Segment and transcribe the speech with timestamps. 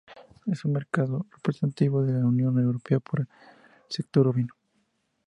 [0.47, 3.29] Es un mercado representativo de la Unión Europea para el
[3.87, 4.55] sector ovino.